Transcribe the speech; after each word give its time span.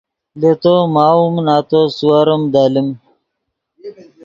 لے 0.39 0.51
تو 0.61 0.73
ماؤم 0.93 1.33
نتو 1.45 1.81
سیورم 1.97 2.41
دلیم 2.53 2.89